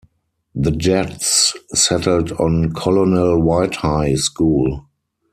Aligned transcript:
The 0.55 0.71
Jets 0.71 1.55
settled 1.75 2.31
on 2.31 2.73
Colonel 2.73 3.39
White 3.39 3.75
High 3.75 4.15
School. 4.15 4.87